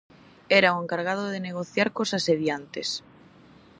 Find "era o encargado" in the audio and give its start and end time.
0.59-1.25